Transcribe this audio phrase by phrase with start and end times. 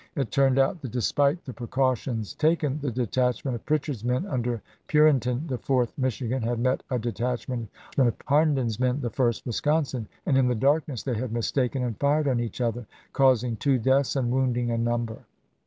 [0.15, 4.59] It turned out that, despite the precautions taken, the detach ment of Pritchard's men under
[4.87, 10.39] Purinton (the 4th Michigan) had met a detachment of Harnden's men (the 1st Wisconsin), and
[10.39, 14.31] in the darkness they had mistaken and fired on each other, causing two deaths and
[14.31, 15.19] wounding a number.